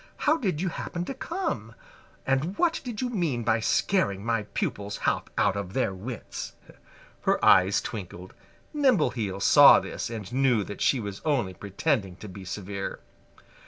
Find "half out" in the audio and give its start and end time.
4.97-5.55